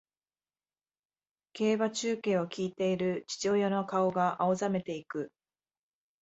[1.53, 5.31] 競馬中継を聞いている父親の顔が青ざめていく